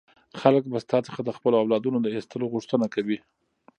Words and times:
خلک 0.41 0.63
به 0.71 0.77
ستا 0.85 0.97
څخه 1.07 1.19
د 1.23 1.29
خپلو 1.37 1.55
اولادونو 1.61 1.97
د 2.01 2.07
ایستلو 2.15 2.45
غوښتنه 2.53 2.85
کوي. 2.95 3.17